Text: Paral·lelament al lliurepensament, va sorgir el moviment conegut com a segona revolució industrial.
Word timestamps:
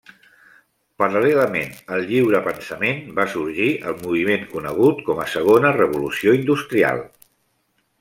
Paral·lelament 1.01 1.75
al 1.97 2.07
lliurepensament, 2.13 3.05
va 3.21 3.27
sorgir 3.35 3.69
el 3.93 3.99
moviment 4.09 4.51
conegut 4.57 5.07
com 5.11 5.25
a 5.25 5.31
segona 5.39 5.79
revolució 5.81 6.39
industrial. 6.45 7.09